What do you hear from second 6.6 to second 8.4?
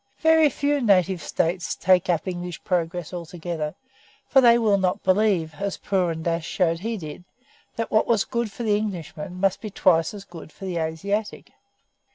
he did, that what was